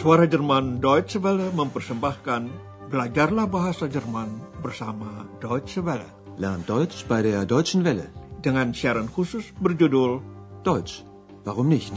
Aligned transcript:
Suara 0.00 0.24
Jerman 0.24 0.80
Deutsche 0.80 1.20
Welle 1.20 1.52
mempersembahkan 1.52 2.48
Belajarlah 2.88 3.44
Bahasa 3.44 3.84
Jerman 3.84 4.32
bersama 4.64 5.28
Deutsche 5.44 5.84
Welle. 5.84 6.08
Lernt 6.40 6.64
Deutsch 6.64 7.04
bei 7.04 7.20
der 7.20 7.44
Deutschen 7.44 7.84
Welle. 7.84 8.08
Dengan 8.40 8.72
siaran 8.72 9.12
khusus 9.12 9.52
berjudul 9.60 10.24
Deutsch, 10.64 11.04
warum 11.44 11.68
nicht? 11.68 11.92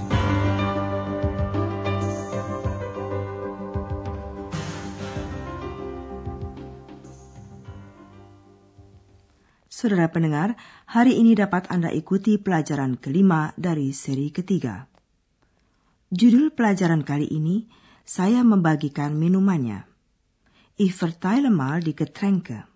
Saudara 9.72 10.12
pendengar, 10.12 10.60
hari 10.92 11.24
ini 11.24 11.40
dapat 11.40 11.72
Anda 11.72 11.88
ikuti 11.88 12.36
pelajaran 12.36 13.00
kelima 13.00 13.56
dari 13.56 13.96
seri 13.96 14.28
ketiga. 14.28 14.92
Judul 16.12 16.52
pelajaran 16.52 17.08
kali 17.08 17.32
ini, 17.32 17.80
saya 18.04 18.44
membagikan 18.44 19.16
minumannya. 19.16 19.88
Ich 20.76 20.92
verteile 20.92 21.48
mal 21.48 21.80
die 21.80 21.96
Getränke. 21.96 22.68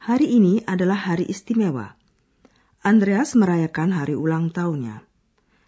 Hari 0.00 0.26
ini 0.32 0.64
adalah 0.64 0.96
hari 1.12 1.28
istimewa. 1.28 1.96
Andreas 2.80 3.36
merayakan 3.36 3.92
hari 3.92 4.16
ulang 4.16 4.48
tahunnya. 4.48 5.04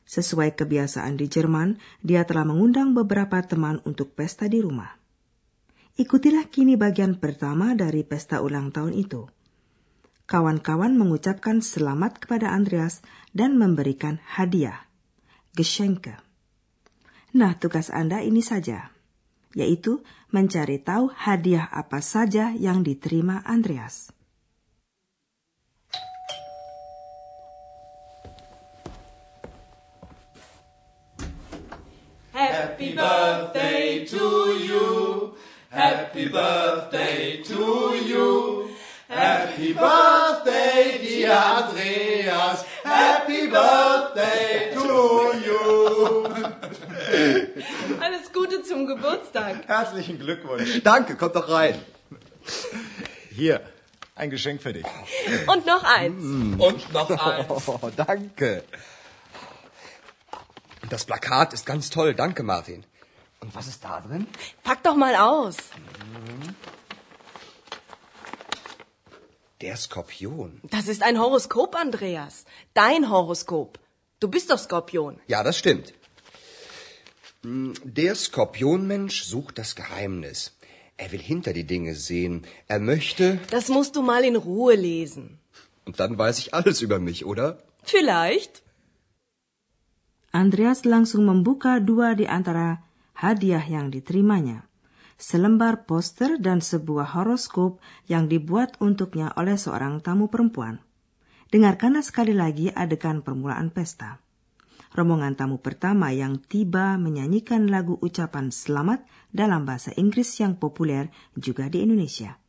Sesuai 0.09 0.57
kebiasaan 0.57 1.21
di 1.21 1.29
Jerman, 1.29 1.77
dia 2.01 2.25
telah 2.25 2.49
mengundang 2.49 2.97
beberapa 2.97 3.45
teman 3.45 3.85
untuk 3.85 4.17
pesta 4.17 4.49
di 4.49 4.65
rumah. 4.65 4.97
Ikutilah 5.99 6.49
kini 6.49 6.79
bagian 6.79 7.19
pertama 7.21 7.77
dari 7.77 8.07
pesta 8.07 8.41
ulang 8.41 8.73
tahun 8.73 8.95
itu 8.95 9.29
kawan-kawan 10.29 10.93
mengucapkan 10.93 11.65
selamat 11.65 12.21
kepada 12.21 12.53
Andreas 12.53 13.01
dan 13.33 13.57
memberikan 13.57 14.21
hadiah, 14.29 14.85
Geschenke. 15.57 16.28
Nah, 17.39 17.55
tugas 17.55 17.87
Anda 17.95 18.19
ini 18.19 18.43
saja, 18.43 18.91
yaitu 19.55 20.03
mencari 20.35 20.83
tahu 20.83 21.15
hadiah 21.15 21.71
apa 21.71 22.03
saja 22.03 22.51
yang 22.51 22.83
diterima 22.83 23.47
Andreas. 23.47 24.11
Happy 32.35 32.99
birthday 32.99 34.03
to 34.03 34.59
you. 34.59 34.87
Happy 35.71 36.27
birthday 36.27 37.08
Herzlichen 49.69 50.19
Glückwunsch. 50.19 50.83
Danke, 50.83 51.15
kommt 51.15 51.37
doch 51.37 51.51
rein. 51.51 51.79
Hier, 53.31 53.61
ein 54.15 54.31
Geschenk 54.31 54.63
für 54.63 54.73
dich. 54.73 54.87
Und 55.47 55.67
noch 55.67 55.85
eins. 55.85 56.25
Und 56.59 56.93
noch 56.95 57.11
eins. 57.11 57.47
Oh, 57.69 57.91
danke. 57.95 58.65
Das 60.89 61.05
Plakat 61.05 61.53
ist 61.53 61.67
ganz 61.67 61.91
toll. 61.91 62.15
Danke, 62.15 62.43
Martin. 62.45 62.83
Und 63.41 63.55
was 63.55 63.67
ist 63.67 63.85
da 63.85 64.01
drin? 64.01 64.27
Pack 64.65 64.83
doch 64.85 64.97
mal 64.97 65.15
aus. 65.17 65.57
Der 69.61 69.77
Skorpion. 69.77 70.63
Das 70.63 70.89
ist 70.89 71.03
ein 71.03 71.21
Horoskop, 71.21 71.77
Andreas. 71.77 72.47
Dein 72.73 73.11
Horoskop. 73.11 73.79
Du 74.19 74.29
bist 74.29 74.51
doch 74.51 74.59
Skorpion. 74.59 75.21
Ja, 75.27 75.43
das 75.43 75.59
stimmt. 75.59 75.93
Hm, 77.45 77.75
Der 77.85 78.15
Skorpionmensch 78.15 79.23
sucht 79.23 79.59
das 79.59 79.75
Geheimnis. 79.75 80.59
Er 80.99 81.13
will 81.13 81.23
hinter 81.23 81.53
die 81.53 81.63
Dinge 81.67 81.95
sehen. 81.95 82.43
Er 82.67 82.81
möchte. 82.81 83.39
Das 83.51 83.69
musst 83.69 83.95
du 83.95 84.03
mal 84.03 84.25
in 84.25 84.35
Ruhe 84.35 84.75
lesen. 84.75 85.39
Und 85.87 86.01
dann 86.01 86.19
weiß 86.19 86.39
ich 86.39 86.53
alles 86.53 86.83
über 86.83 86.99
mich, 86.99 87.25
oder? 87.25 87.63
Vielleicht. 87.85 88.67
Andreas 90.35 90.85
langsung 90.85 91.25
membuka 91.25 91.81
dua 91.81 92.13
di 92.19 92.27
antara 92.29 92.85
hadiah 93.15 93.65
yang 93.65 93.89
diterimanya. 93.89 94.67
Selembar 95.19 95.89
poster 95.89 96.39
dan 96.39 96.63
sebuah 96.63 97.17
horoskop 97.17 97.83
yang 98.07 98.31
dibuat 98.31 98.79
untuknya 98.79 99.35
oleh 99.35 99.59
seorang 99.59 99.99
tamu 100.05 100.31
perempuan. 100.31 100.79
Dengarkanlah 101.51 102.05
sekali 102.05 102.37
lagi 102.37 102.71
adegan 102.71 103.25
permulaan 103.25 103.73
pesta. 103.73 104.21
Rombongan 104.97 105.37
tamu 105.37 105.61
pertama 105.61 106.09
yang 106.17 106.41
tiba 106.41 106.97
menyanyikan 106.97 107.69
lagu 107.69 108.01
ucapan 108.01 108.49
selamat 108.49 109.05
dalam 109.29 109.69
bahasa 109.69 109.93
Inggris 110.01 110.41
yang 110.41 110.57
populer 110.57 111.13
juga 111.37 111.69
di 111.69 111.85
Indonesia. 111.85 112.41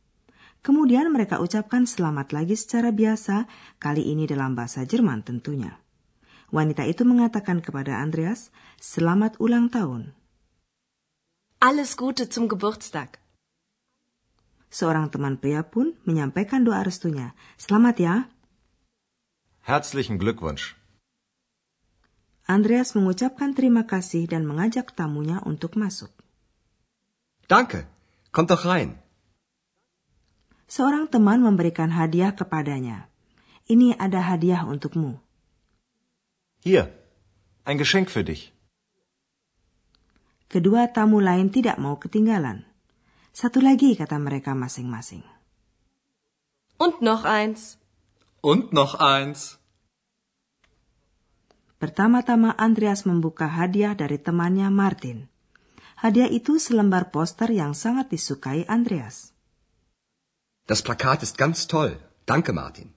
Kemudian 0.60 1.08
mereka 1.08 1.40
ucapkan 1.40 1.88
selamat 1.88 2.36
lagi 2.36 2.56
secara 2.56 2.92
biasa, 2.92 3.48
kali 3.80 4.12
ini 4.12 4.28
dalam 4.28 4.52
bahasa 4.52 4.84
Jerman 4.84 5.24
tentunya. 5.24 5.80
Wanita 6.52 6.84
itu 6.84 7.06
mengatakan 7.06 7.62
kepada 7.64 8.00
Andreas, 8.00 8.52
"Selamat 8.76 9.38
ulang 9.40 9.70
tahun." 9.70 10.12
Alles 11.60 11.92
Gute 11.96 12.28
zum 12.28 12.48
Geburtstag. 12.48 13.20
Seorang 14.72 15.12
teman 15.12 15.36
pria 15.36 15.64
pun 15.64 15.96
menyampaikan 16.08 16.64
doa 16.64 16.80
restunya. 16.80 17.36
"Selamat 17.60 17.96
ya." 18.00 18.14
Herzlichen 19.68 20.16
Glückwunsch. 20.16 20.79
Andreas 22.50 22.98
mengucapkan 22.98 23.54
terima 23.54 23.86
kasih 23.86 24.26
dan 24.26 24.42
mengajak 24.42 24.90
tamunya 24.90 25.38
untuk 25.46 25.78
masuk. 25.78 26.10
Danke. 27.46 27.86
Kommt 28.34 28.50
doch 28.50 28.66
rein. 28.66 28.98
Seorang 30.66 31.06
teman 31.06 31.38
memberikan 31.46 31.94
hadiah 31.94 32.34
kepadanya. 32.34 33.06
Ini 33.70 33.94
ada 34.02 34.18
hadiah 34.18 34.66
untukmu. 34.66 35.22
Hier, 36.66 36.90
ein 37.62 37.78
Geschenk 37.78 38.10
für 38.10 38.26
dich. 38.26 38.50
Kedua 40.50 40.90
tamu 40.90 41.22
lain 41.22 41.54
tidak 41.54 41.78
mau 41.78 42.02
ketinggalan. 42.02 42.66
Satu 43.30 43.62
lagi 43.62 43.94
kata 43.94 44.18
mereka 44.18 44.58
masing-masing. 44.58 45.22
Und 46.82 46.98
noch 46.98 47.22
eins. 47.22 47.78
Und 48.42 48.74
noch 48.74 48.98
eins. 48.98 49.59
Pertama-tama 51.80 52.52
Andreas 52.60 53.08
membuka 53.08 53.48
hadiah 53.48 53.96
dari 53.96 54.20
temannya 54.20 54.68
Martin. 54.68 55.32
Hadiah 55.96 56.28
itu 56.28 56.60
selembar 56.60 57.08
poster 57.08 57.48
yang 57.48 57.72
sangat 57.72 58.12
disukai 58.12 58.68
Andreas. 58.68 59.32
Das 60.68 60.84
Plakat 60.84 61.24
ist 61.24 61.40
ganz 61.40 61.64
toll. 61.64 61.96
Danke, 62.28 62.52
Martin. 62.52 62.92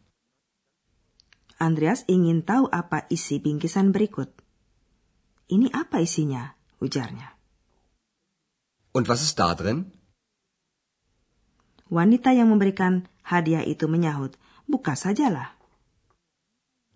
Andreas 1.64 2.04
ingin 2.12 2.44
tahu 2.44 2.68
apa 2.68 3.08
isi 3.08 3.40
bingkisan 3.40 3.96
berikut. 3.96 4.30
Ini 5.48 5.72
apa 5.72 6.04
isinya? 6.04 6.60
ujarnya. 6.84 7.32
Und 8.92 9.08
was 9.08 9.24
ist 9.24 9.40
da 9.40 9.56
drin? 9.56 9.96
Wanita 11.88 12.36
yang 12.36 12.52
memberikan 12.52 13.08
hadiah 13.24 13.64
itu 13.64 13.88
menyahut, 13.88 14.36
buka 14.68 15.00
sajalah. 15.00 15.56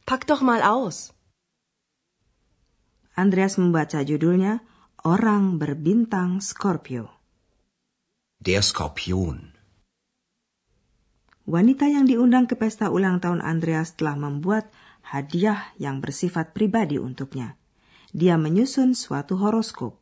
Pack 0.03 0.27
doch 0.27 0.43
mal 0.43 0.59
aus. 0.59 1.15
Andreas 3.17 3.57
membaca 3.57 4.05
judulnya 4.05 4.61
Orang 5.01 5.57
Berbintang 5.57 6.37
Scorpio. 6.37 7.17
Der 8.37 8.61
Skorpion. 8.61 9.57
Wanita 11.49 11.89
yang 11.89 12.05
diundang 12.05 12.45
ke 12.45 12.53
pesta 12.53 12.93
ulang 12.93 13.17
tahun 13.17 13.41
Andreas 13.41 13.97
telah 13.97 14.13
membuat 14.13 14.69
hadiah 15.01 15.73
yang 15.81 15.97
bersifat 15.97 16.53
pribadi 16.53 17.01
untuknya. 17.01 17.57
Dia 18.13 18.37
menyusun 18.37 18.93
suatu 18.93 19.41
horoskop. 19.41 19.97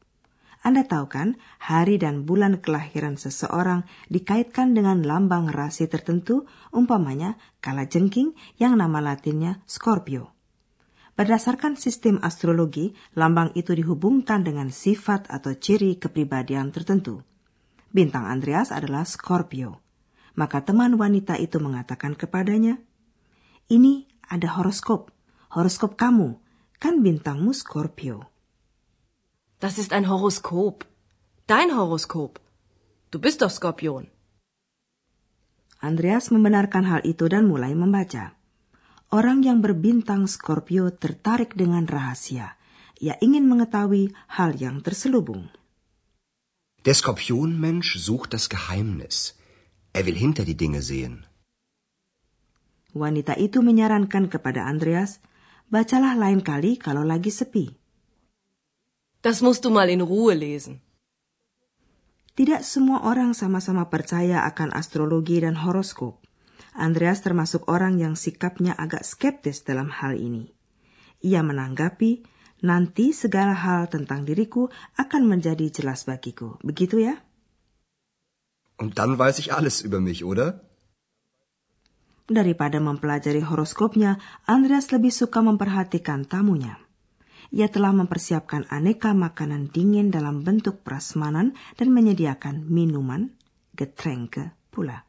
Anda 0.59 0.83
tahu 0.83 1.07
kan, 1.07 1.39
hari 1.63 1.95
dan 1.95 2.27
bulan 2.27 2.59
kelahiran 2.59 3.15
seseorang 3.15 3.87
dikaitkan 4.11 4.75
dengan 4.75 5.07
lambang 5.07 5.47
rasi 5.47 5.87
tertentu, 5.87 6.43
umpamanya 6.75 7.39
kala 7.63 7.87
jengking 7.87 8.35
yang 8.59 8.75
nama 8.75 8.99
latinnya 8.99 9.63
Scorpio. 9.71 10.34
Berdasarkan 11.15 11.79
sistem 11.79 12.19
astrologi, 12.19 12.91
lambang 13.15 13.55
itu 13.55 13.71
dihubungkan 13.71 14.43
dengan 14.43 14.67
sifat 14.67 15.31
atau 15.31 15.55
ciri 15.55 15.95
kepribadian 15.95 16.75
tertentu. 16.75 17.23
Bintang 17.95 18.27
Andreas 18.27 18.75
adalah 18.75 19.07
Scorpio. 19.07 19.79
Maka 20.35 20.59
teman 20.67 20.99
wanita 20.99 21.39
itu 21.39 21.63
mengatakan 21.63 22.19
kepadanya, 22.19 22.75
"Ini 23.71 24.03
ada 24.27 24.59
horoskop, 24.59 25.15
horoskop 25.55 25.95
kamu, 25.95 26.35
kan 26.83 26.99
bintangmu 26.99 27.55
Scorpio." 27.55 28.35
Das 29.63 29.79
ist 29.79 29.95
ein 29.95 30.11
Horoskop. 30.11 30.83
Dein 31.47 31.71
Horoskop. 31.71 32.43
Du 33.09 33.17
bist 33.23 33.41
doch 33.41 33.49
Skorpion. 33.49 34.11
Andreas 35.79 36.27
membenarkan 36.29 36.83
hal 36.83 37.01
itu 37.07 37.25
dan 37.31 37.47
mulai 37.47 37.71
membaca. 37.71 38.35
Orang 39.15 39.47
yang 39.47 39.63
berbintang 39.63 40.27
Scorpio 40.27 40.91
tertarik 40.91 41.55
dengan 41.55 41.87
rahasia. 41.87 42.59
Ia 42.99 43.15
ingin 43.23 43.47
mengetahui 43.47 44.11
hal 44.35 44.59
yang 44.59 44.83
terselubung. 44.83 45.47
Der 46.83 46.99
Skorpionmensch 46.99 47.95
sucht 47.95 48.35
das 48.35 48.51
Geheimnis. 48.51 49.39
Er 49.95 50.03
will 50.03 50.19
hinter 50.19 50.43
die 50.43 50.59
Dinge 50.59 50.83
sehen. 50.83 51.23
Wanita 52.91 53.39
itu 53.39 53.63
menyarankan 53.63 54.27
kepada 54.27 54.67
Andreas, 54.67 55.23
bacalah 55.71 56.19
lain 56.19 56.43
kali 56.43 56.75
kalau 56.75 57.07
lagi 57.07 57.31
sepi. 57.31 57.71
Das 59.23 59.39
musst 59.39 59.63
du 59.63 59.71
mal 59.71 59.87
in 59.87 60.03
Ruhe 60.03 60.35
lesen. 60.35 60.83
Tidak 62.35 62.67
semua 62.67 63.07
orang 63.07 63.31
sama-sama 63.31 63.87
percaya 63.87 64.43
akan 64.43 64.75
astrologi 64.75 65.39
dan 65.39 65.55
horoskop. 65.55 66.24
Andreas 66.75 67.23
termasuk 67.23 67.71
orang 67.71 67.95
yang 67.95 68.19
sikapnya 68.19 68.75
agak 68.75 69.07
skeptis 69.07 69.63
dalam 69.63 69.87
hal 69.87 70.19
ini. 70.19 70.51
Ia 71.23 71.39
menanggapi, 71.39 72.27
nanti 72.67 73.15
segala 73.15 73.55
hal 73.55 73.87
tentang 73.87 74.27
diriku 74.27 74.67
akan 74.99 75.23
menjadi 75.23 75.71
jelas 75.71 76.03
bagiku. 76.03 76.59
Begitu 76.59 77.07
ya? 77.07 77.15
Und 78.75 78.99
dann 78.99 79.15
weiß 79.15 79.39
ich 79.39 79.55
alles 79.55 79.79
über 79.79 80.03
mich, 80.03 80.27
oder? 80.27 80.59
Daripada 82.27 82.83
mempelajari 82.83 83.39
horoskopnya, 83.39 84.19
Andreas 84.43 84.91
lebih 84.91 85.15
suka 85.15 85.39
memperhatikan 85.39 86.27
tamunya. 86.27 86.81
Ia 87.55 87.71
telah 87.71 87.93
mempersiapkan 87.95 88.67
aneka 88.67 89.15
makanan 89.15 89.71
dingin 89.71 90.11
dalam 90.11 90.41
bentuk 90.41 90.81
prasmanan 90.81 91.55
dan 91.79 91.93
menyediakan 91.93 92.67
minuman, 92.67 93.31
getränke 93.77 94.57
pula. 94.73 95.05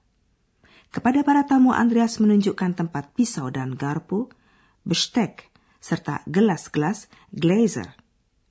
Kepada 0.97 1.21
para 1.29 1.45
tamu 1.45 1.77
Andreas 1.77 2.17
menunjukkan 2.17 2.73
tempat 2.73 3.13
pisau 3.13 3.53
dan 3.53 3.77
garpu, 3.77 4.33
bestek, 4.81 5.53
serta 5.77 6.25
gelas-gelas 6.25 7.13
glazer. 7.37 7.93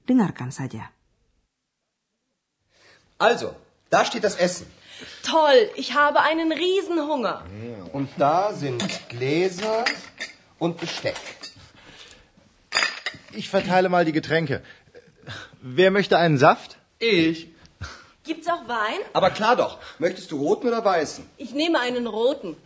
Dengarkan 0.05 0.53
saja. 0.53 0.93
Also, 3.17 3.57
da 3.89 4.05
steht 4.05 4.21
das 4.21 4.37
Essen. 4.37 4.69
Toll, 5.25 5.73
ich 5.73 5.97
habe 5.97 6.21
einen 6.21 6.53
Riesenhunger. 6.53 7.49
Und 7.97 8.13
da 8.21 8.53
sind 8.53 8.85
Gläser 9.09 9.81
und 10.61 10.77
Besteck. 10.77 11.17
Ich 13.33 13.49
verteile 13.49 13.89
mal 13.89 14.05
die 14.05 14.13
Getränke. 14.13 14.61
Wer 15.63 15.89
möchte 15.89 16.21
einen 16.21 16.37
Saft? 16.37 16.77
Ich. 16.99 17.54
Gibt's 18.25 18.47
auch 18.47 18.67
Wein? 18.67 18.99
Aber 19.13 19.29
klar 19.29 19.55
doch. 19.55 19.77
Möchtest 19.99 20.31
du 20.31 20.37
roten 20.37 20.67
oder 20.67 20.83
weißen? 20.83 21.29
Ich 21.37 21.51
nehme 21.53 21.79
einen 21.79 22.07
roten. 22.07 22.57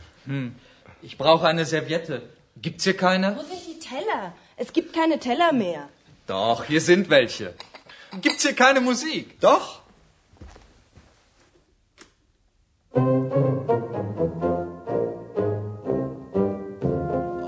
Ich 1.02 1.18
brauche 1.18 1.48
eine 1.48 1.66
Serviette. 1.66 2.22
Gibt's 2.62 2.84
hier 2.84 2.96
keine? 2.96 3.36
Wo 3.38 3.42
sind 3.44 3.66
die 3.68 3.80
Teller? 3.80 4.34
Es 4.58 4.72
gibt 4.74 4.94
keine 4.94 5.20
Teller 5.20 5.52
mehr. 5.54 5.90
Doch, 6.28 6.64
hier 6.66 6.82
sind 6.82 7.10
welche. 7.10 7.54
Gibt's 8.22 8.44
hier 8.44 8.54
keine 8.56 8.82
Musik? 8.82 9.40
Doch. 9.40 9.82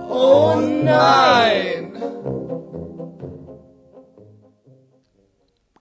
Oh 0.10 0.56
nein! 0.60 1.61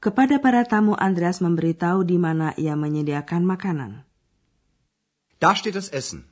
Kepada 0.01 0.41
para 0.41 0.65
tamu 0.65 0.97
Andreas 0.97 1.45
memberitahu 1.45 2.09
di 2.09 2.17
mana 2.17 2.57
ia 2.57 2.73
menyediakan 2.73 3.45
makanan. 3.45 4.09
Da 5.37 5.53
steht 5.53 5.77
das 5.77 5.93
Essen. 5.93 6.25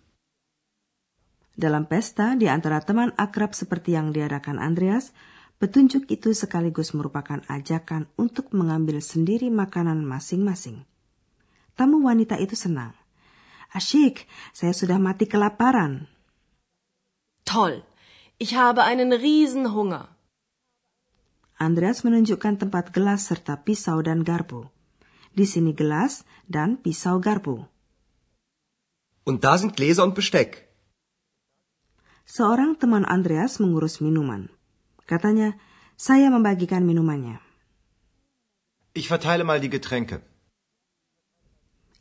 Dalam 1.53 1.85
pesta 1.85 2.33
di 2.33 2.49
antara 2.49 2.81
teman 2.81 3.13
akrab 3.21 3.53
seperti 3.53 3.93
yang 3.93 4.17
diadakan 4.17 4.57
Andreas, 4.57 5.13
petunjuk 5.61 6.09
itu 6.09 6.33
sekaligus 6.33 6.97
merupakan 6.97 7.45
ajakan 7.45 8.09
untuk 8.17 8.57
mengambil 8.57 9.05
sendiri 9.05 9.53
makanan 9.53 10.01
masing-masing. 10.01 10.89
Tamu 11.77 12.01
wanita 12.09 12.41
itu 12.41 12.57
senang. 12.57 12.97
Asyik, 13.77 14.25
saya 14.57 14.73
sudah 14.73 14.97
mati 14.97 15.29
kelaparan. 15.29 16.09
Toll, 17.45 17.85
ich 18.41 18.57
habe 18.57 18.81
einen 18.81 19.13
Riesenhunger. 19.13 20.09
Andreas 21.59 22.07
menunjukkan 22.07 22.63
tempat 22.63 22.95
gelas 22.95 23.27
serta 23.27 23.59
pisau 23.59 23.99
dan 23.99 24.23
garpu. 24.23 24.71
Di 25.35 25.43
sini 25.43 25.75
gelas 25.75 26.23
dan 26.47 26.79
pisau 26.79 27.19
garpu. 27.19 27.67
Und 29.27 29.43
da 29.43 29.59
sind 29.59 29.75
Gläser 29.75 30.07
und 30.07 30.15
Besteck. 30.15 30.71
Seorang 32.23 32.79
teman 32.79 33.03
Andreas 33.03 33.59
mengurus 33.59 33.99
minuman. 33.99 34.47
Katanya, 35.11 35.59
saya 35.99 36.31
membagikan 36.31 36.87
minumannya. 36.87 37.43
Ich 38.95 39.11
verteile 39.11 39.43
mal 39.43 39.59
die 39.59 39.73
Getränke. 39.73 40.23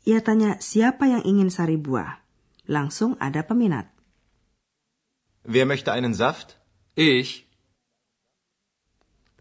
Ia 0.06 0.22
tanya 0.22 0.62
siapa 0.62 1.10
yang 1.10 1.26
ingin 1.26 1.50
sari 1.50 1.74
buah. 1.74 2.22
Langsung 2.70 3.18
ada 3.18 3.42
peminat. 3.42 3.90
Wer 5.42 5.66
möchte 5.66 5.90
einen 5.90 6.14
Saft? 6.14 6.60
Ich. 6.94 7.47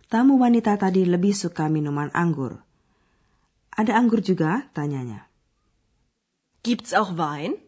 Tamu 0.07 0.39
wanita 0.39 0.79
tadi 0.79 1.03
lebih 1.03 1.35
suka 1.35 1.67
minuman 1.67 2.07
anggur. 2.15 2.55
Ada 3.75 3.99
anggur 3.99 4.23
juga? 4.23 4.63
Tanyanya. 4.71 5.27
Gibt's 6.63 6.95
auch 6.95 7.11
Wein? 7.19 7.59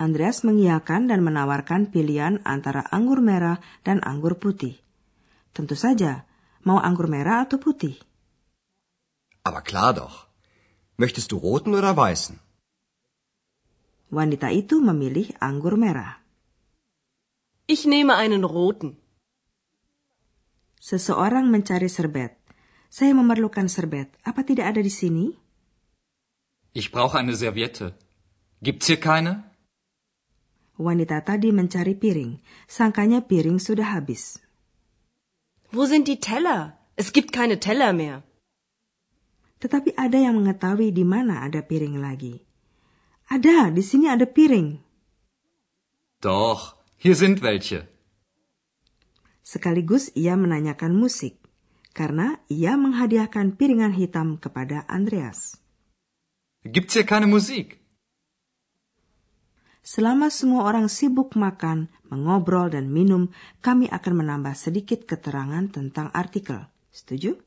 Andreas 0.00 0.48
mengiyakan 0.48 1.12
dan 1.12 1.20
menawarkan 1.20 1.92
pilihan 1.92 2.40
antara 2.48 2.88
anggur 2.88 3.20
merah 3.20 3.60
dan 3.84 4.00
anggur 4.00 4.40
putih. 4.40 4.80
Tentu 5.52 5.76
saja, 5.76 6.24
mau 6.64 6.80
anggur 6.80 7.08
merah 7.08 7.44
atau 7.44 7.60
putih? 7.60 8.00
Aber 9.44 9.60
klar 9.60 9.92
doch. 9.92 10.28
Möchtest 10.96 11.32
du 11.32 11.36
roten 11.36 11.76
oder 11.76 11.92
weißen? 11.92 12.40
Wanita 14.08 14.48
itu 14.48 14.80
memilih 14.80 15.36
anggur 15.36 15.76
merah. 15.76 16.16
Ich 17.68 17.84
nehme 17.84 18.16
einen 18.16 18.40
roten. 18.40 18.96
Seseorang 20.86 21.50
mencari 21.50 21.90
serbet. 21.90 22.38
Saya 22.86 23.10
memerlukan 23.10 23.66
serbet. 23.66 24.06
Apa 24.22 24.46
tidak 24.46 24.70
ada 24.70 24.78
di 24.78 24.92
sini? 24.94 25.34
Ich 26.78 26.94
brauche 26.94 27.18
eine 27.18 27.34
Serviette. 27.34 27.98
Gibt's 28.62 28.86
hier 28.86 29.02
keine? 29.02 29.50
Wanita 30.78 31.26
tadi 31.26 31.50
mencari 31.50 31.98
piring. 31.98 32.38
Sangkanya 32.70 33.26
piring 33.26 33.58
sudah 33.58 33.98
habis. 33.98 34.38
Wo 35.74 35.90
sind 35.90 36.06
die 36.06 36.22
Teller? 36.22 36.78
Es 36.94 37.10
gibt 37.10 37.34
keine 37.34 37.58
Teller 37.58 37.90
mehr. 37.90 38.22
Tetapi 39.58 39.98
ada 39.98 40.22
yang 40.22 40.38
mengetahui 40.38 40.94
di 40.94 41.02
mana 41.02 41.42
ada 41.42 41.66
piring 41.66 41.98
lagi. 41.98 42.46
Ada, 43.26 43.74
di 43.74 43.82
sini 43.82 44.06
ada 44.06 44.22
piring. 44.22 44.78
Doch, 46.22 46.78
hier 46.94 47.18
sind 47.18 47.42
welche. 47.42 47.90
Sekaligus 49.46 50.10
ia 50.18 50.34
menanyakan 50.34 50.90
musik, 50.90 51.38
karena 51.94 52.42
ia 52.50 52.74
menghadiahkan 52.74 53.54
piringan 53.54 53.94
hitam 53.94 54.42
kepada 54.42 54.82
Andreas. 54.90 55.62
Gibt's 56.66 56.98
hier 56.98 57.06
keine 57.06 57.30
Musik? 57.30 57.78
Selama 59.86 60.34
semua 60.34 60.66
orang 60.66 60.90
sibuk 60.90 61.38
makan, 61.38 61.86
mengobrol, 62.10 62.74
dan 62.74 62.90
minum, 62.90 63.30
kami 63.62 63.86
akan 63.86 64.18
menambah 64.18 64.58
sedikit 64.58 65.06
keterangan 65.06 65.70
tentang 65.70 66.10
artikel. 66.10 66.66
Setuju? 66.90 67.45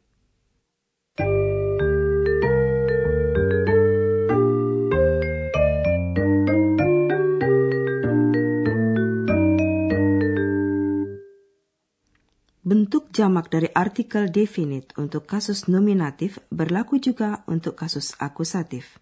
Bentuk 12.70 13.10
jamak 13.10 13.50
dari 13.50 13.66
artikel 13.74 14.30
definite 14.30 14.94
untuk 15.02 15.26
kasus 15.26 15.66
nominatif 15.66 16.38
berlaku 16.54 17.02
juga 17.02 17.42
untuk 17.50 17.74
kasus 17.74 18.14
akusatif, 18.22 19.02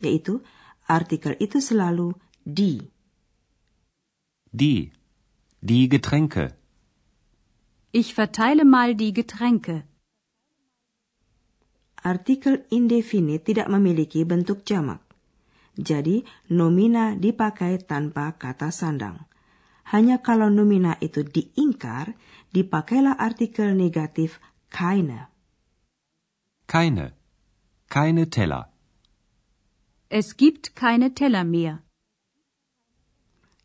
yaitu 0.00 0.40
artikel 0.88 1.36
itu 1.36 1.60
selalu 1.60 2.16
die. 2.40 2.88
Die. 4.48 4.96
Die 5.60 5.84
Getränke. 5.92 6.56
Ich 7.92 8.16
verteile 8.16 8.64
mal 8.64 8.96
die 8.96 9.12
Getränke. 9.12 9.84
Artikel 12.08 12.64
indefinite 12.72 13.44
tidak 13.44 13.68
memiliki 13.68 14.24
bentuk 14.24 14.64
jamak. 14.64 15.04
Jadi, 15.76 16.24
nomina 16.48 17.12
dipakai 17.12 17.76
tanpa 17.84 18.40
kata 18.40 18.72
sandang. 18.72 19.28
Hanya 19.92 20.24
kalau 20.24 20.48
nomina 20.48 20.96
itu 21.04 21.20
diingkar, 21.20 22.16
dipakailah 22.52 23.16
artikel 23.18 23.74
negatif 23.74 24.38
keine. 24.68 25.28
Keine. 26.68 27.12
Keine 27.88 28.30
Teller. 28.30 28.72
Es 30.08 30.36
gibt 30.36 30.76
keine 30.76 31.12
Teller 31.12 31.44
mehr. 31.44 31.84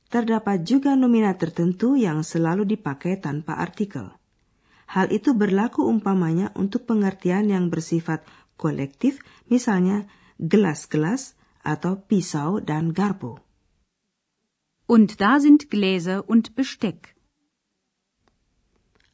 Terdapat 0.07 0.63
juga 0.63 0.95
nomina 0.95 1.35
tertentu 1.35 1.99
yang 1.99 2.23
selalu 2.23 2.63
dipakai 2.63 3.19
tanpa 3.19 3.59
artikel. 3.59 4.15
Hal 4.87 5.11
itu 5.11 5.35
berlaku 5.35 5.83
umpamanya 5.83 6.55
untuk 6.55 6.87
pengertian 6.87 7.51
yang 7.51 7.67
bersifat 7.67 8.23
kolektif, 8.55 9.19
misalnya 9.51 10.07
gelas-gelas 10.39 11.35
atau 11.59 11.99
pisau 12.07 12.63
dan 12.63 12.95
garpu. 12.95 13.35
Und 14.87 15.19
da 15.19 15.43
sind 15.43 15.67
Gläser 15.67 16.23
und 16.23 16.55
Besteck. 16.55 17.16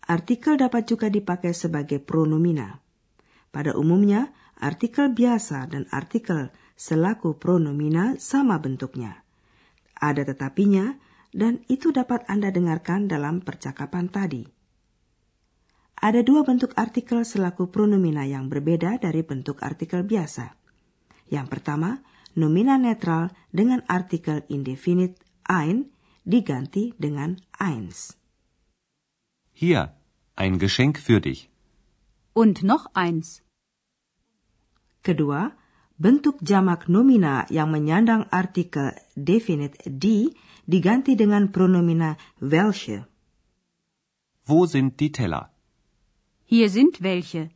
Artikel 0.04 0.60
dapat 0.60 0.84
juga 0.84 1.08
dipakai 1.08 1.56
sebagai 1.56 2.04
pronomina. 2.04 2.84
Pada 3.54 3.72
umumnya, 3.80 4.36
artikel 4.60 5.16
biasa 5.16 5.70
dan 5.72 5.88
artikel 5.96 6.52
selaku 6.76 7.40
pronomina 7.40 8.20
sama 8.20 8.60
bentuknya. 8.60 9.24
Ada 9.96 10.28
tetapinya, 10.28 11.00
dan 11.32 11.64
itu 11.72 11.96
dapat 11.96 12.28
Anda 12.28 12.52
dengarkan 12.52 13.08
dalam 13.08 13.42
percakapan 13.42 14.12
tadi. 14.12 14.44
Ada 16.04 16.20
dua 16.20 16.44
bentuk 16.44 16.76
artikel 16.76 17.24
selaku 17.24 17.72
pronomina 17.72 18.28
yang 18.28 18.52
berbeda 18.52 19.00
dari 19.00 19.24
bentuk 19.24 19.64
artikel 19.64 20.04
biasa. 20.04 20.52
Yang 21.32 21.48
pertama, 21.48 22.04
nomina 22.36 22.76
netral 22.76 23.32
dengan 23.56 23.80
artikel 23.88 24.44
indefinite 24.52 25.24
ein 25.48 25.96
diganti 26.28 26.92
dengan 27.00 27.40
eins. 27.56 28.23
Hier, 29.54 29.94
ein 30.36 30.60
Geschenk 30.60 30.98
für 31.00 31.22
dich. 31.22 31.50
Und 32.34 32.64
noch 32.64 32.86
eins. 32.94 33.42
Kedua, 35.04 35.52
bentuk 35.98 36.38
jamak 36.42 36.90
nomina 36.90 37.46
yang 37.50 37.70
menyandang 37.72 38.26
artikel 38.32 38.94
definite 39.16 39.78
die 39.86 40.34
diganti 40.66 41.16
dengan 41.16 41.52
pronomina 41.52 42.18
welche. 42.40 43.06
Wo 44.46 44.66
sind 44.66 45.00
die 45.00 45.12
Teller? 45.12 45.52
Hier 46.46 46.70
sind 46.70 47.02
welche. 47.02 47.50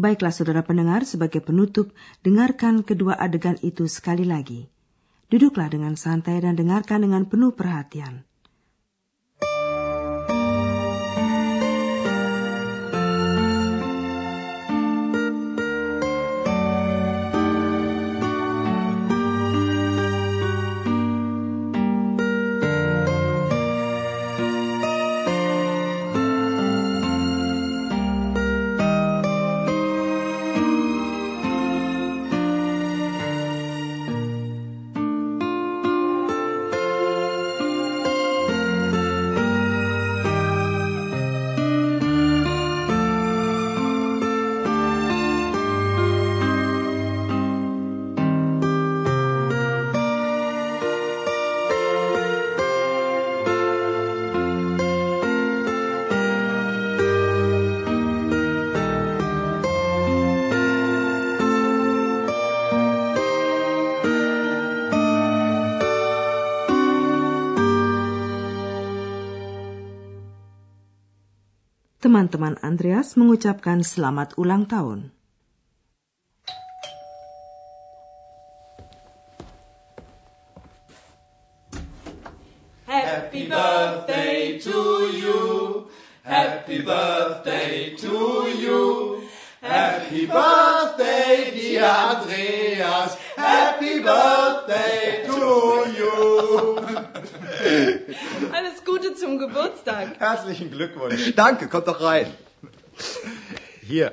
Baiklah 0.00 0.32
saudara 0.32 0.64
pendengar, 0.64 1.04
sebagai 1.04 1.44
penutup, 1.44 1.92
dengarkan 2.24 2.80
kedua 2.88 3.20
adegan 3.20 3.60
itu 3.60 3.84
sekali 3.84 4.24
lagi. 4.24 4.72
Duduklah 5.28 5.68
dengan 5.68 5.92
santai 5.92 6.40
dan 6.40 6.56
dengarkan 6.56 7.04
dengan 7.04 7.28
penuh 7.28 7.52
perhatian. 7.52 8.24
Teman-teman 72.10 72.58
Andreas 72.66 73.14
mengucapkan 73.14 73.86
selamat 73.86 74.34
ulang 74.34 74.66
tahun. 74.66 75.14
Happy 82.82 83.46
birthday 83.46 84.58
to 84.58 85.06
you. 85.14 85.38
Happy 86.26 86.82
birthday 86.82 87.94
to 87.94 88.18
you. 88.58 89.22
Happy 89.62 90.26
birthday, 90.26 91.54
dear 91.54 91.86
Andreas. 91.86 93.14
Happy 93.38 94.02
birthday 94.02 95.09
zum 99.30 99.38
Geburtstag. 99.38 100.18
Herzlichen 100.18 100.70
Glückwunsch. 100.70 101.34
Danke, 101.36 101.68
kommt 101.68 101.86
doch 101.86 102.00
rein. 102.00 102.34
Hier, 103.82 104.12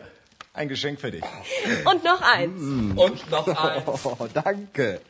ein 0.54 0.68
Geschenk 0.68 1.00
für 1.00 1.12
dich. 1.12 1.24
Und 1.86 2.04
noch 2.04 2.22
eins. 2.22 2.62
Und 2.62 3.32
noch 3.32 3.48
eins. 3.48 3.84
Oh, 4.06 4.28
danke. 4.34 5.02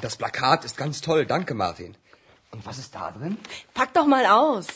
Das 0.00 0.16
Plakat 0.16 0.64
ist 0.64 0.76
ganz 0.76 1.00
toll. 1.00 1.26
Danke, 1.26 1.54
Martin. 1.54 1.94
Und 2.50 2.64
was 2.66 2.78
ist 2.78 2.94
da 2.94 3.10
drin? 3.10 3.36
Pack 3.74 3.92
doch 3.94 4.06
mal 4.06 4.26
aus. 4.26 4.66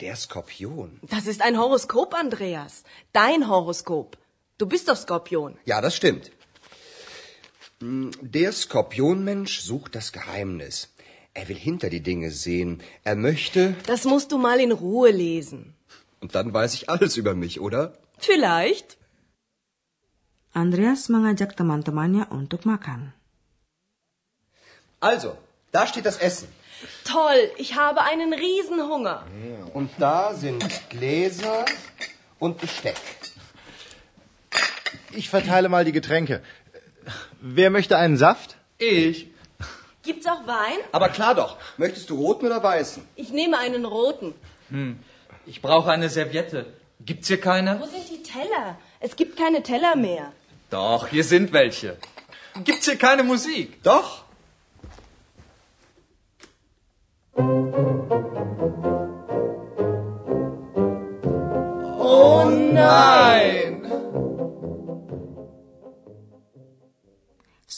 Der 0.00 0.16
Skorpion. 0.16 0.98
Das 1.02 1.26
ist 1.26 1.42
ein 1.42 1.58
Horoskop, 1.58 2.14
Andreas. 2.14 2.82
Dein 3.12 3.48
Horoskop. 3.48 4.18
Du 4.58 4.66
bist 4.66 4.88
doch 4.88 4.96
Skorpion. 4.96 5.58
Ja, 5.64 5.80
das 5.80 5.94
stimmt. 5.94 6.32
Der 7.84 8.52
Skorpionmensch 8.52 9.58
sucht 9.60 9.96
das 9.96 10.12
Geheimnis. 10.12 10.88
Er 11.34 11.48
will 11.48 11.56
hinter 11.56 11.90
die 11.90 12.00
Dinge 12.00 12.30
sehen. 12.30 12.80
Er 13.02 13.16
möchte. 13.16 13.74
Das 13.86 14.04
musst 14.04 14.30
du 14.30 14.38
mal 14.38 14.60
in 14.60 14.70
Ruhe 14.70 15.10
lesen. 15.10 15.74
Und 16.20 16.36
dann 16.36 16.54
weiß 16.54 16.74
ich 16.74 16.88
alles 16.88 17.16
über 17.16 17.34
mich, 17.34 17.58
oder? 17.58 17.98
Vielleicht. 18.18 18.98
Andreas 20.52 21.08
mengajak 21.08 21.56
teman-temannya 21.56 22.30
untuk 22.30 22.66
makan. 22.66 23.14
Also, 25.00 25.36
da 25.72 25.86
steht 25.88 26.06
das 26.06 26.18
Essen. 26.18 26.48
Toll, 27.04 27.50
ich 27.56 27.74
habe 27.74 28.02
einen 28.02 28.32
Riesenhunger. 28.32 29.26
Und 29.74 29.90
da 29.98 30.34
sind 30.34 30.62
Gläser 30.90 31.64
und 32.38 32.60
Besteck. 32.60 33.00
Ich 35.10 35.28
verteile 35.28 35.68
mal 35.68 35.84
die 35.84 35.92
Getränke. 35.92 36.42
Wer 37.44 37.70
möchte 37.70 37.98
einen 37.98 38.16
Saft? 38.16 38.56
Ich. 38.78 39.26
Gibt's 40.04 40.26
auch 40.28 40.46
Wein? 40.46 40.78
Aber 40.92 41.08
klar 41.08 41.34
doch. 41.34 41.56
Möchtest 41.76 42.08
du 42.08 42.14
roten 42.14 42.46
oder 42.46 42.62
weißen? 42.62 43.02
Ich 43.16 43.30
nehme 43.30 43.58
einen 43.58 43.84
roten. 43.84 44.32
Ich 45.44 45.60
brauche 45.60 45.90
eine 45.90 46.08
Serviette. 46.08 46.66
Gibt's 47.00 47.26
hier 47.26 47.40
keine? 47.40 47.80
Wo 47.80 47.86
sind 47.86 48.08
die 48.08 48.22
Teller? 48.22 48.78
Es 49.00 49.16
gibt 49.16 49.36
keine 49.36 49.60
Teller 49.64 49.96
mehr. 49.96 50.32
Doch, 50.70 51.08
hier 51.08 51.24
sind 51.24 51.52
welche. 51.52 51.96
Gibt's 52.62 52.84
hier 52.84 52.96
keine 52.96 53.24
Musik? 53.24 53.82
Doch. 53.82 54.22
Oh 61.98 62.44
nein! 62.48 63.21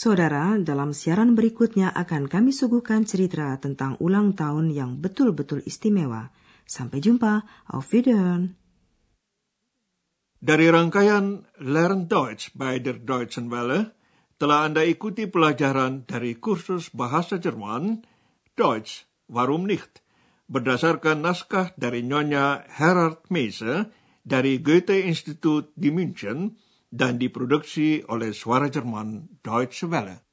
Saudara, 0.05 0.61
dalam 0.61 0.93
siaran 0.93 1.33
berikutnya 1.33 1.89
akan 1.89 2.29
kami 2.29 2.53
suguhkan 2.53 3.09
cerita 3.09 3.57
tentang 3.57 3.97
ulang 4.05 4.37
tahun 4.37 4.69
yang 4.69 5.01
betul-betul 5.01 5.65
istimewa. 5.65 6.29
Sampai 6.69 7.01
jumpa, 7.01 7.41
auf 7.73 7.89
Wiederhören. 7.89 8.53
Dari 10.45 10.69
rangkaian 10.69 11.49
Learn 11.57 12.05
Deutsch 12.05 12.53
by 12.53 12.85
der 12.85 13.01
Deutschen 13.01 13.49
Welle, 13.49 13.97
telah 14.37 14.69
Anda 14.69 14.85
ikuti 14.85 15.25
pelajaran 15.25 16.05
dari 16.05 16.37
kursus 16.37 16.93
bahasa 16.93 17.41
Jerman, 17.41 18.05
Deutsch, 18.61 19.09
warum 19.33 19.65
nicht? 19.65 20.05
Berdasarkan 20.53 21.25
naskah 21.25 21.73
dari 21.81 22.05
Nyonya 22.05 22.69
Herard 22.69 23.25
Meise 23.33 23.89
dari 24.21 24.61
Goethe 24.61 25.01
Institut 25.01 25.73
di 25.73 25.89
München 25.89 26.61
dan 26.95 27.19
diproduksi 27.19 28.07
oleh 28.07 28.31
Suara 28.31 28.71
Jerman 28.71 29.43
Deutsche 29.43 29.91
Welle. 29.91 30.24